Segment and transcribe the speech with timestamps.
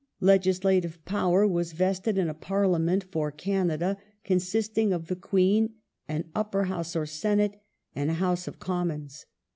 [0.21, 5.75] Legislative Power was vested in a Parliament for Canada, con sisting of the Queen,
[6.07, 7.61] an Upper House or Senate,
[7.93, 9.27] and a House of Commons.